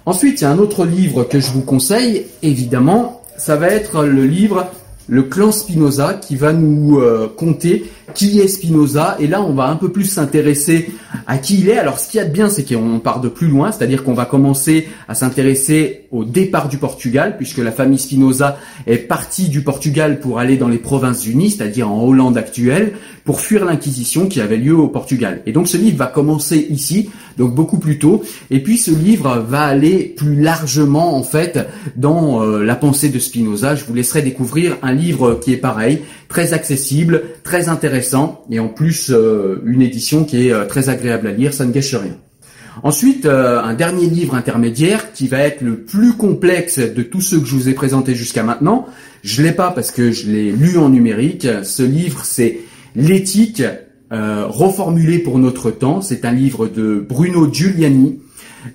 Ensuite, 0.05 0.41
il 0.41 0.43
y 0.43 0.47
a 0.47 0.51
un 0.51 0.57
autre 0.57 0.85
livre 0.85 1.23
que 1.23 1.39
je 1.39 1.51
vous 1.51 1.61
conseille, 1.61 2.25
évidemment, 2.43 3.21
ça 3.37 3.55
va 3.55 3.69
être 3.69 4.03
le 4.03 4.25
livre 4.25 4.67
Le 5.07 5.23
clan 5.23 5.51
Spinoza 5.51 6.15
qui 6.15 6.35
va 6.35 6.51
nous 6.51 6.99
euh, 6.99 7.33
conter 7.35 7.89
qui 8.13 8.39
est 8.39 8.47
Spinoza 8.47 9.15
et 9.19 9.27
là 9.27 9.41
on 9.41 9.53
va 9.53 9.67
un 9.67 9.75
peu 9.75 9.89
plus 9.89 10.05
s'intéresser 10.05 10.91
à 11.27 11.37
qui 11.37 11.59
il 11.59 11.69
est. 11.69 11.77
Alors 11.77 11.99
ce 11.99 12.09
qu'il 12.09 12.19
y 12.19 12.21
a 12.21 12.25
de 12.25 12.31
bien 12.31 12.49
c'est 12.49 12.63
qu'on 12.63 12.99
part 12.99 13.21
de 13.21 13.29
plus 13.29 13.47
loin, 13.47 13.71
c'est-à-dire 13.71 14.03
qu'on 14.03 14.13
va 14.13 14.25
commencer 14.25 14.87
à 15.07 15.15
s'intéresser 15.15 16.05
au 16.11 16.23
départ 16.23 16.69
du 16.69 16.77
Portugal 16.77 17.37
puisque 17.37 17.59
la 17.59 17.71
famille 17.71 17.99
Spinoza 17.99 18.57
est 18.87 18.97
partie 18.97 19.49
du 19.49 19.61
Portugal 19.61 20.19
pour 20.19 20.39
aller 20.39 20.57
dans 20.57 20.67
les 20.67 20.77
provinces 20.77 21.25
unies, 21.25 21.51
c'est-à-dire 21.51 21.91
en 21.91 22.03
Hollande 22.03 22.37
actuelle, 22.37 22.93
pour 23.25 23.41
fuir 23.41 23.65
l'inquisition 23.65 24.27
qui 24.27 24.41
avait 24.41 24.57
lieu 24.57 24.75
au 24.75 24.87
Portugal. 24.87 25.41
Et 25.45 25.51
donc 25.51 25.67
ce 25.67 25.77
livre 25.77 25.97
va 25.97 26.07
commencer 26.07 26.67
ici, 26.69 27.09
donc 27.37 27.55
beaucoup 27.55 27.77
plus 27.77 27.99
tôt, 27.99 28.23
et 28.51 28.61
puis 28.61 28.77
ce 28.77 28.91
livre 28.91 29.45
va 29.47 29.61
aller 29.61 30.13
plus 30.17 30.41
largement 30.41 31.15
en 31.15 31.23
fait 31.23 31.67
dans 31.95 32.43
euh, 32.43 32.63
la 32.63 32.75
pensée 32.75 33.09
de 33.09 33.19
Spinoza. 33.19 33.75
Je 33.75 33.85
vous 33.85 33.93
laisserai 33.93 34.21
découvrir 34.21 34.77
un 34.81 34.93
livre 34.93 35.39
qui 35.41 35.53
est 35.53 35.57
pareil, 35.57 36.01
très 36.27 36.53
accessible, 36.53 37.23
très 37.43 37.69
intéressant 37.69 38.43
et 38.49 38.59
en 38.59 38.67
plus 38.67 39.11
euh, 39.11 39.61
une 39.65 39.81
édition 39.81 40.23
qui 40.23 40.47
est 40.47 40.53
euh, 40.53 40.65
très 40.65 40.89
agréable 40.89 41.27
à 41.27 41.31
lire, 41.31 41.53
ça 41.53 41.65
ne 41.65 41.71
gâche 41.71 41.95
rien. 41.95 42.15
Ensuite, 42.81 43.25
un 43.25 43.73
dernier 43.73 44.05
livre 44.05 44.35
intermédiaire 44.35 45.11
qui 45.11 45.27
va 45.27 45.39
être 45.39 45.59
le 45.59 45.81
plus 45.81 46.13
complexe 46.13 46.79
de 46.79 47.01
tous 47.01 47.19
ceux 47.19 47.41
que 47.41 47.45
je 47.45 47.53
vous 47.53 47.67
ai 47.67 47.73
présentés 47.73 48.15
jusqu'à 48.15 48.41
maintenant. 48.41 48.85
Je 49.21 49.43
l'ai 49.43 49.51
pas 49.51 49.71
parce 49.71 49.91
que 49.91 50.11
je 50.11 50.31
l'ai 50.31 50.53
lu 50.53 50.77
en 50.77 50.87
numérique. 50.87 51.45
Ce 51.63 51.83
livre, 51.83 52.21
c'est 52.23 52.59
L'éthique 52.95 53.63
reformulée 54.11 55.19
pour 55.19 55.37
notre 55.39 55.71
temps. 55.71 56.01
C'est 56.01 56.25
un 56.25 56.31
livre 56.31 56.67
de 56.67 57.05
Bruno 57.07 57.51
Giuliani. 57.51 58.19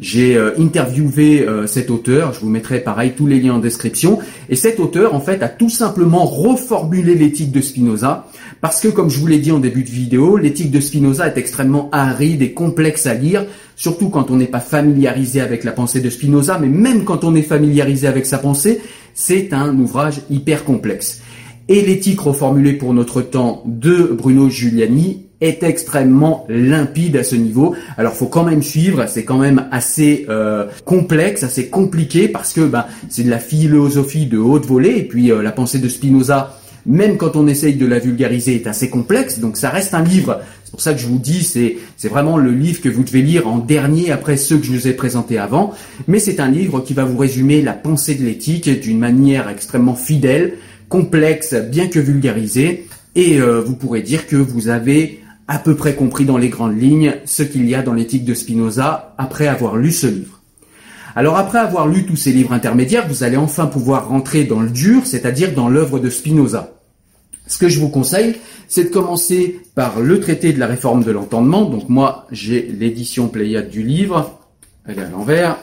J'ai 0.00 0.37
euh, 0.37 0.53
interviewé 0.59 1.47
euh, 1.47 1.67
cet 1.67 1.91
auteur, 1.91 2.33
je 2.33 2.41
vous 2.41 2.49
mettrai 2.49 2.81
pareil 2.81 3.12
tous 3.17 3.26
les 3.26 3.41
liens 3.41 3.55
en 3.55 3.59
description, 3.59 4.19
et 4.49 4.57
cet 4.57 4.81
auteur 4.81 5.14
en 5.14 5.21
fait 5.21 5.43
a 5.43 5.49
tout 5.49 5.69
simplement 5.69 6.25
reformulé 6.25 7.14
l'éthique 7.14 7.53
de 7.53 7.61
Spinoza, 7.61 8.26
parce 8.61 8.81
que 8.81 8.88
comme 8.88 9.11
je 9.11 9.19
vous 9.19 9.26
l'ai 9.26 9.38
dit 9.38 9.53
en 9.53 9.59
début 9.59 9.85
de 9.85 9.91
vidéo, 9.91 10.37
l'éthique 10.37 10.71
de 10.71 10.81
Spinoza 10.81 11.29
est 11.29 11.37
extrêmement 11.37 11.91
aride 11.93 12.43
et 12.43 12.53
complexe 12.53 13.07
à 13.07 13.14
lire, 13.14 13.45
surtout 13.76 14.09
quand 14.09 14.31
on 14.31 14.37
n'est 14.37 14.47
pas 14.47 14.61
familiarisé 14.61 15.41
avec 15.41 15.64
la 15.64 15.73
pensée 15.73 16.00
de 16.00 16.11
Spinoza, 16.11 16.59
mais 16.59 16.69
même 16.69 17.05
quand 17.05 17.25
on 17.25 17.35
est 17.35 17.43
familiarisé 17.43 18.07
avec 18.07 18.26
sa 18.26 18.38
pensée, 18.38 18.81
c'est 19.12 19.53
un 19.53 19.79
ouvrage 19.79 20.23
hyper 20.31 20.64
complexe. 20.64 21.21
Et 21.69 21.81
l'éthique 21.83 22.21
reformulée 22.21 22.75
pour 22.75 22.93
notre 22.93 23.23
temps 23.23 23.62
de 23.67 24.11
Bruno 24.12 24.50
Giuliani 24.50 25.24
est 25.41 25.62
extrêmement 25.62 26.47
limpide 26.49 27.17
à 27.17 27.25
ce 27.25 27.37
niveau. 27.37 27.75
Alors 27.97 28.14
faut 28.14 28.26
quand 28.26 28.45
même 28.45 28.62
suivre, 28.62 29.07
c'est 29.09 29.25
quand 29.25 29.38
même 29.38 29.67
assez 29.71 30.26
euh, 30.29 30.67
complexe, 30.85 31.43
assez 31.43 31.69
compliqué 31.69 32.29
parce 32.29 32.53
que 32.53 32.62
ben, 32.62 32.87
c'est 33.09 33.25
de 33.25 33.31
la 33.31 33.38
philosophie 33.38 34.26
de 34.26 34.38
haute 34.38 34.67
volée 34.67 34.97
et 34.97 35.05
puis 35.05 35.31
euh, 35.31 35.43
la 35.43 35.53
pensée 35.53 35.79
de 35.79 35.88
Spinoza, 35.88 36.59
même 36.87 37.17
quand 37.17 37.37
on 37.37 37.47
essaye 37.47 37.75
de 37.75 37.87
la 37.87 37.99
vulgariser, 37.99 38.55
est 38.55 38.67
assez 38.67 38.91
complexe. 38.91 39.38
Donc 39.38 39.57
ça 39.57 39.71
reste 39.71 39.95
un 39.95 40.03
livre. 40.03 40.41
C'est 40.64 40.71
pour 40.71 40.81
ça 40.81 40.93
que 40.93 41.00
je 41.00 41.07
vous 41.07 41.19
dis, 41.19 41.43
c'est 41.45 41.76
c'est 41.97 42.09
vraiment 42.09 42.37
le 42.37 42.50
livre 42.50 42.81
que 42.81 42.88
vous 42.88 43.03
devez 43.05 43.23
lire 43.23 43.49
en 43.49 43.59
dernier 43.59 44.11
après 44.11 44.37
ceux 44.37 44.59
que 44.59 44.64
je 44.64 44.73
vous 44.73 44.88
ai 44.88 44.93
présentés 44.93 45.38
avant. 45.38 45.73
Mais 46.09 46.19
c'est 46.19 46.41
un 46.41 46.50
livre 46.50 46.81
qui 46.81 46.95
va 46.95 47.05
vous 47.05 47.19
résumer 47.19 47.62
la 47.62 47.73
pensée 47.73 48.14
de 48.14 48.25
l'éthique 48.25 48.69
d'une 48.81 48.99
manière 48.99 49.49
extrêmement 49.49 49.95
fidèle, 49.95 50.55
complexe, 50.88 51.55
bien 51.55 51.88
que 51.88 51.99
vulgarisée. 51.99 52.87
Et 53.17 53.41
euh, 53.41 53.61
vous 53.61 53.76
pourrez 53.76 54.03
dire 54.03 54.26
que 54.26 54.37
vous 54.37 54.69
avez 54.69 55.21
à 55.48 55.58
peu 55.58 55.74
près 55.74 55.94
compris 55.94 56.24
dans 56.24 56.38
les 56.38 56.48
grandes 56.48 56.80
lignes 56.80 57.16
ce 57.24 57.42
qu'il 57.42 57.68
y 57.68 57.74
a 57.74 57.82
dans 57.82 57.94
l'éthique 57.94 58.24
de 58.24 58.34
Spinoza 58.34 59.14
après 59.18 59.46
avoir 59.46 59.76
lu 59.76 59.92
ce 59.92 60.06
livre. 60.06 60.40
Alors 61.16 61.36
après 61.36 61.58
avoir 61.58 61.86
lu 61.86 62.06
tous 62.06 62.16
ces 62.16 62.32
livres 62.32 62.52
intermédiaires, 62.52 63.06
vous 63.08 63.22
allez 63.22 63.36
enfin 63.36 63.66
pouvoir 63.66 64.08
rentrer 64.08 64.44
dans 64.44 64.60
le 64.60 64.70
dur, 64.70 65.02
c'est-à-dire 65.04 65.54
dans 65.54 65.68
l'œuvre 65.68 65.98
de 65.98 66.10
Spinoza. 66.10 66.72
Ce 67.46 67.58
que 67.58 67.68
je 67.68 67.78
vous 67.78 67.90
conseille, 67.90 68.36
c'est 68.68 68.84
de 68.84 68.88
commencer 68.88 69.60
par 69.74 70.00
le 70.00 70.18
traité 70.18 70.52
de 70.52 70.58
la 70.58 70.66
réforme 70.66 71.04
de 71.04 71.12
l'entendement. 71.12 71.66
Donc 71.66 71.88
moi, 71.88 72.26
j'ai 72.32 72.62
l'édition 72.62 73.28
Pléiade 73.28 73.68
du 73.68 73.82
livre. 73.82 74.40
Elle 74.86 74.98
est 74.98 75.02
à 75.02 75.10
l'envers. 75.10 75.58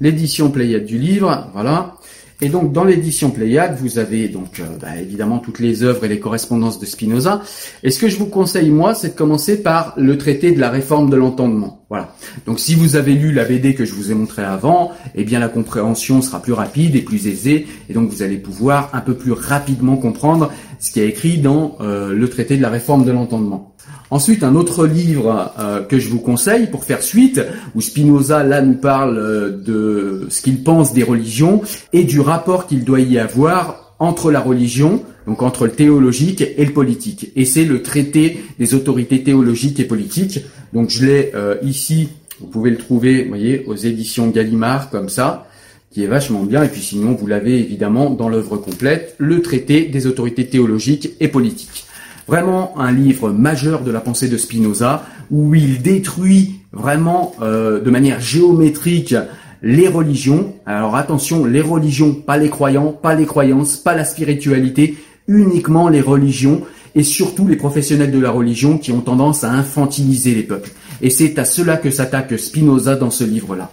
L'édition 0.00 0.50
Pléiade 0.50 0.86
du 0.86 0.98
livre, 0.98 1.50
voilà. 1.52 1.96
Et 2.40 2.48
donc 2.50 2.72
dans 2.72 2.84
l'édition 2.84 3.30
Pléiade, 3.30 3.76
vous 3.80 3.98
avez 3.98 4.28
donc 4.28 4.60
euh, 4.60 4.64
bah, 4.80 4.96
évidemment 5.00 5.38
toutes 5.38 5.58
les 5.58 5.82
œuvres 5.82 6.04
et 6.04 6.08
les 6.08 6.20
correspondances 6.20 6.78
de 6.78 6.86
Spinoza. 6.86 7.42
Et 7.82 7.90
ce 7.90 7.98
que 7.98 8.08
je 8.08 8.16
vous 8.16 8.26
conseille 8.26 8.70
moi, 8.70 8.94
c'est 8.94 9.08
de 9.08 9.14
commencer 9.14 9.60
par 9.60 9.94
le 9.96 10.16
traité 10.18 10.52
de 10.52 10.60
la 10.60 10.70
réforme 10.70 11.10
de 11.10 11.16
l'entendement. 11.16 11.84
Voilà. 11.88 12.14
Donc 12.46 12.60
si 12.60 12.76
vous 12.76 12.94
avez 12.94 13.14
lu 13.14 13.32
la 13.32 13.44
BD 13.44 13.74
que 13.74 13.84
je 13.84 13.92
vous 13.92 14.12
ai 14.12 14.14
montré 14.14 14.44
avant, 14.44 14.92
eh 15.16 15.24
bien 15.24 15.40
la 15.40 15.48
compréhension 15.48 16.22
sera 16.22 16.40
plus 16.40 16.52
rapide 16.52 16.94
et 16.94 17.00
plus 17.00 17.26
aisée, 17.26 17.66
et 17.88 17.92
donc 17.92 18.08
vous 18.08 18.22
allez 18.22 18.36
pouvoir 18.36 18.90
un 18.92 19.00
peu 19.00 19.14
plus 19.14 19.32
rapidement 19.32 19.96
comprendre 19.96 20.52
ce 20.78 20.92
qui 20.92 21.00
est 21.00 21.08
écrit 21.08 21.38
dans 21.38 21.76
euh, 21.80 22.12
le 22.12 22.28
traité 22.28 22.56
de 22.56 22.62
la 22.62 22.68
réforme 22.68 23.04
de 23.04 23.10
l'entendement. 23.10 23.74
Ensuite, 24.10 24.42
un 24.42 24.54
autre 24.54 24.86
livre 24.86 25.52
euh, 25.58 25.82
que 25.82 25.98
je 25.98 26.08
vous 26.08 26.20
conseille 26.20 26.68
pour 26.68 26.84
faire 26.84 27.02
suite, 27.02 27.40
où 27.74 27.80
Spinoza 27.82 28.42
là 28.42 28.62
nous 28.62 28.76
parle 28.76 29.18
euh, 29.18 29.50
de 29.50 30.26
ce 30.30 30.40
qu'il 30.40 30.62
pense 30.62 30.94
des 30.94 31.02
religions 31.02 31.60
et 31.92 32.04
du 32.04 32.20
rapport 32.20 32.66
qu'il 32.66 32.84
doit 32.84 33.00
y 33.00 33.18
avoir 33.18 33.94
entre 33.98 34.30
la 34.30 34.40
religion, 34.40 35.02
donc 35.26 35.42
entre 35.42 35.66
le 35.66 35.72
théologique 35.72 36.42
et 36.56 36.64
le 36.64 36.72
politique. 36.72 37.32
Et 37.36 37.44
c'est 37.44 37.64
le 37.64 37.82
traité 37.82 38.42
des 38.58 38.74
autorités 38.74 39.22
théologiques 39.22 39.78
et 39.80 39.84
politiques. 39.84 40.40
Donc 40.72 40.88
je 40.88 41.04
l'ai 41.04 41.32
euh, 41.34 41.56
ici, 41.62 42.08
vous 42.40 42.46
pouvez 42.46 42.70
le 42.70 42.78
trouver, 42.78 43.24
vous 43.24 43.28
voyez, 43.28 43.64
aux 43.66 43.76
éditions 43.76 44.28
Gallimard 44.28 44.88
comme 44.90 45.08
ça 45.08 45.44
qui 45.90 46.04
est 46.04 46.06
vachement 46.06 46.42
bien, 46.42 46.62
et 46.62 46.68
puis 46.68 46.82
sinon 46.82 47.14
vous 47.14 47.26
l'avez 47.26 47.58
évidemment 47.58 48.10
dans 48.10 48.28
l'œuvre 48.28 48.58
complète, 48.58 49.14
le 49.16 49.40
traité 49.40 49.86
des 49.86 50.06
autorités 50.06 50.46
théologiques 50.46 51.12
et 51.18 51.28
politiques. 51.28 51.87
Vraiment 52.28 52.78
un 52.78 52.92
livre 52.92 53.30
majeur 53.30 53.80
de 53.80 53.90
la 53.90 54.00
pensée 54.00 54.28
de 54.28 54.36
Spinoza, 54.36 55.02
où 55.30 55.54
il 55.54 55.80
détruit 55.80 56.60
vraiment 56.72 57.34
euh, 57.40 57.80
de 57.80 57.90
manière 57.90 58.20
géométrique 58.20 59.14
les 59.62 59.88
religions. 59.88 60.54
Alors 60.66 60.94
attention, 60.94 61.46
les 61.46 61.62
religions, 61.62 62.12
pas 62.12 62.36
les 62.36 62.50
croyants, 62.50 62.92
pas 62.92 63.14
les 63.14 63.24
croyances, 63.26 63.76
pas 63.76 63.94
la 63.94 64.04
spiritualité, 64.04 64.98
uniquement 65.26 65.88
les 65.88 66.02
religions 66.02 66.62
et 66.94 67.02
surtout 67.02 67.46
les 67.46 67.56
professionnels 67.56 68.12
de 68.12 68.18
la 68.18 68.30
religion 68.30 68.78
qui 68.78 68.92
ont 68.92 69.00
tendance 69.00 69.42
à 69.42 69.50
infantiliser 69.50 70.34
les 70.34 70.42
peuples. 70.42 70.70
Et 71.00 71.10
c'est 71.10 71.38
à 71.38 71.44
cela 71.44 71.76
que 71.76 71.90
s'attaque 71.90 72.38
Spinoza 72.38 72.96
dans 72.96 73.10
ce 73.10 73.24
livre-là. 73.24 73.70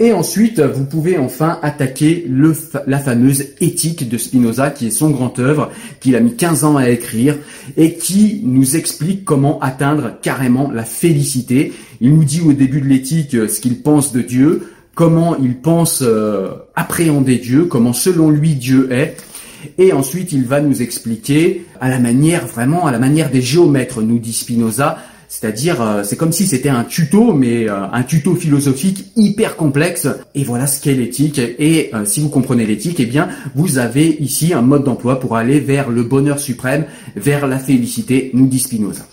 Et 0.00 0.12
ensuite, 0.12 0.60
vous 0.60 0.84
pouvez 0.84 1.18
enfin 1.18 1.58
attaquer 1.60 2.30
la 2.86 2.98
fameuse 3.00 3.46
éthique 3.60 4.08
de 4.08 4.16
Spinoza, 4.16 4.70
qui 4.70 4.86
est 4.86 4.90
son 4.90 5.10
grand 5.10 5.36
œuvre, 5.40 5.72
qu'il 5.98 6.14
a 6.14 6.20
mis 6.20 6.36
15 6.36 6.62
ans 6.62 6.76
à 6.76 6.88
écrire, 6.88 7.36
et 7.76 7.94
qui 7.94 8.42
nous 8.44 8.76
explique 8.76 9.24
comment 9.24 9.58
atteindre 9.58 10.12
carrément 10.22 10.70
la 10.70 10.84
félicité. 10.84 11.72
Il 12.00 12.14
nous 12.14 12.22
dit 12.22 12.40
au 12.42 12.52
début 12.52 12.80
de 12.80 12.86
l'éthique 12.86 13.34
euh, 13.34 13.48
ce 13.48 13.60
qu'il 13.60 13.82
pense 13.82 14.12
de 14.12 14.20
Dieu, 14.20 14.70
comment 14.94 15.36
il 15.36 15.56
pense 15.56 16.02
euh, 16.02 16.50
appréhender 16.76 17.38
Dieu, 17.38 17.64
comment 17.64 17.92
selon 17.92 18.30
lui 18.30 18.54
Dieu 18.54 18.92
est. 18.92 19.16
Et 19.78 19.92
ensuite, 19.92 20.30
il 20.30 20.44
va 20.44 20.60
nous 20.60 20.80
expliquer 20.80 21.66
à 21.80 21.88
la 21.88 21.98
manière, 21.98 22.46
vraiment 22.46 22.86
à 22.86 22.92
la 22.92 23.00
manière 23.00 23.30
des 23.30 23.42
géomètres, 23.42 24.00
nous 24.00 24.20
dit 24.20 24.32
Spinoza, 24.32 24.98
c'est-à-dire, 25.28 25.82
euh, 25.82 26.02
c'est 26.04 26.16
comme 26.16 26.32
si 26.32 26.46
c'était 26.46 26.70
un 26.70 26.84
tuto, 26.84 27.34
mais 27.34 27.68
euh, 27.68 27.86
un 27.92 28.02
tuto 28.02 28.34
philosophique 28.34 29.12
hyper 29.14 29.56
complexe. 29.56 30.08
Et 30.34 30.42
voilà 30.42 30.66
ce 30.66 30.80
qu'est 30.82 30.94
l'éthique. 30.94 31.38
Et 31.38 31.90
euh, 31.94 32.06
si 32.06 32.20
vous 32.20 32.30
comprenez 32.30 32.64
l'éthique, 32.64 32.98
eh 32.98 33.06
bien, 33.06 33.28
vous 33.54 33.76
avez 33.76 34.16
ici 34.20 34.54
un 34.54 34.62
mode 34.62 34.84
d'emploi 34.84 35.20
pour 35.20 35.36
aller 35.36 35.60
vers 35.60 35.90
le 35.90 36.02
bonheur 36.02 36.38
suprême, 36.38 36.86
vers 37.14 37.46
la 37.46 37.58
félicité, 37.58 38.30
nous 38.32 38.46
dit 38.46 38.58
Spinoza. 38.58 39.06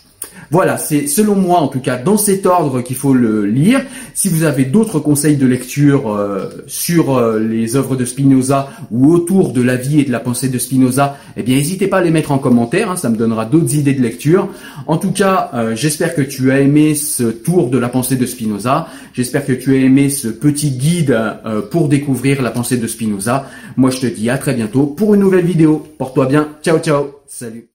Voilà, 0.52 0.78
c'est 0.78 1.08
selon 1.08 1.36
moi 1.36 1.60
en 1.60 1.68
tout 1.68 1.80
cas 1.80 1.98
dans 1.98 2.18
cet 2.18 2.46
ordre 2.46 2.82
qu'il 2.82 2.96
faut 2.96 3.14
le 3.14 3.46
lire. 3.46 3.82
Si 4.14 4.30
vous 4.30 4.44
avez 4.44 4.66
d'autres 4.66 5.00
conseils 5.00 5.38
de 5.38 5.46
lecture 5.46 6.14
euh, 6.14 6.50
sur 6.68 7.18
euh, 7.18 7.40
les 7.40 7.76
œuvres 7.76 7.96
de 7.96 8.06
Spinoza 8.06 8.70
ou 8.92 9.12
autour 9.12 9.54
de 9.54 9.62
la 9.62 9.76
vie 9.76 10.00
et 10.00 10.04
de 10.04 10.12
la 10.12 10.20
pensée 10.20 10.50
de 10.50 10.58
Spinoza, 10.58 11.18
eh 11.38 11.44
bien 11.44 11.56
n'hésitez 11.56 11.88
pas 11.88 11.98
à 11.98 12.02
les 12.02 12.12
mettre 12.12 12.32
en 12.32 12.38
commentaire, 12.38 12.92
hein, 12.92 12.96
ça 12.96 13.10
me 13.10 13.18
donnera 13.18 13.46
d'autres 13.46 13.76
idées 13.76 13.94
de 13.94 14.02
lecture. 14.02 14.50
En 14.88 14.98
tout 14.98 15.12
cas, 15.12 15.50
euh, 15.54 15.76
j'espère 15.76 16.16
que 16.16 16.22
tu 16.22 16.52
as 16.52 16.60
aimé 16.60 16.96
ce 16.96 17.24
tour 17.24 17.70
de 17.70 17.78
la 17.78 17.90
pensée 17.90 18.16
de 18.16 18.26
Spinoza. 18.26 18.88
J'espère 19.14 19.46
que 19.46 19.54
tu 19.54 19.74
as 19.76 19.80
aimé 19.80 20.10
ce 20.10 20.28
petit 20.28 20.72
guide 20.72 21.18
pour 21.72 21.88
découvrir 21.88 22.42
la 22.42 22.52
pensée 22.52 22.78
de 22.78 22.88
Spinoza. 22.88 23.48
Moi 23.78 23.90
je 23.90 24.00
te 24.00 24.08
dis 24.08 24.30
à 24.30 24.38
très 24.38 24.54
bientôt 24.54 24.86
pour 24.86 25.16
une 25.16 25.22
nouvelle 25.22 25.46
vidéo. 25.46 25.86
Porte-toi 25.98 26.26
bien. 26.28 26.50
Ciao 26.62 26.80
ciao. 26.80 27.06
Salut. 27.28 27.75